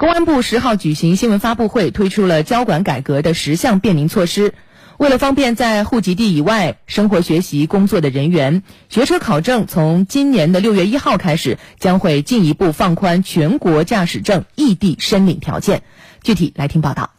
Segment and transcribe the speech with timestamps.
[0.00, 4.54] 公安部十号举行新闻发布会，推出了交管改革的十项便民措施。
[4.96, 15.82] 为了方便在户籍地以外生活、学习、工作的人员，学车考证从今年的六月一号开始，将会进一步放宽全国驾驶证异地申领条件。
[16.22, 17.10] 具体来听报道。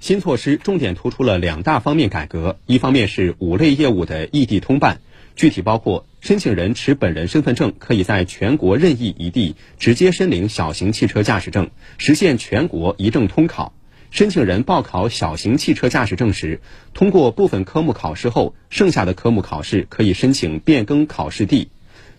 [0.00, 5.02] 新措施重点突出了两大方面改革，一方面是五类业务的异地通办，
[5.34, 13.72] 具体包括申请人持本人身份证，可以在全国任意一地直接申领小型汽车驾驶证，实现全国一证通考。
[14.10, 16.60] 申请人报考小型汽车驾驶证时，
[16.92, 21.70] 通过部分科目考试后，剩下的科目考试可以申请变更考试地。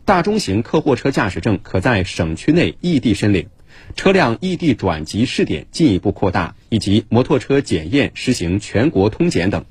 [0.03, 3.47] 大中型客货车驾驶证可在省区内异地申领，
[3.95, 9.63] 车辆异地转籍试点进一步扩大，以及摩托车检验实行全国通检等。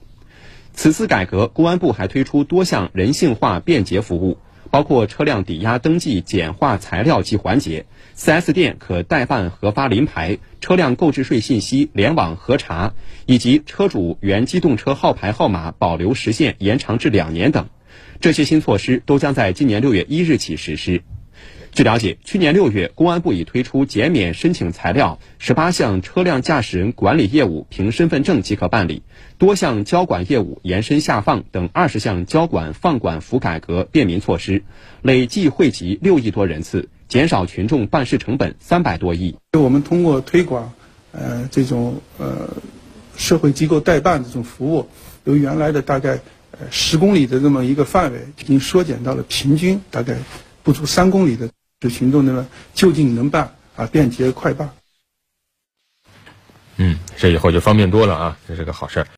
[0.75, 4.39] 此次改革，公安部还推出多项人性化便捷服务。
[4.71, 7.85] 包括车辆抵押登记简化材料及环节
[8.17, 12.95] ，4S 店可代办核发临牌，车辆购置税信息联网核查，
[13.27, 17.69] 以及车主原机动车号牌号码保留时限延长至两年等，
[18.19, 21.03] 这些新措施都将在今年六月一日起实施。
[21.75, 29.01] 据了解，去年六月，公安部已推出减免申请材料十八项车辆驾驶人管理业务，凭身份证即可办理；
[29.39, 34.65] 多项交管业务延伸下放等二十项交管放管服改革便民措施，
[35.01, 39.35] 累计惠及六亿多人次，减少群众办事成本三百多亿。
[39.59, 40.71] 我们通过推广，
[41.13, 42.51] 呃，这种呃
[43.17, 44.87] 社会机构代办这种服务，
[45.25, 50.19] 由原来的大概呃十公里的这么一个范围，已经缩减到了平均大概
[50.63, 51.49] 不足三公里的。
[51.83, 54.71] 这群众呢就近能办啊，便捷快办。
[56.77, 59.07] 嗯，这以后就方便多了啊，这是个好事儿。